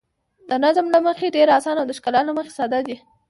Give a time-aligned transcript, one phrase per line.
[0.49, 2.95] د نظم له مخې ډېر اسانه او د ښکلا له مخې ساده دي.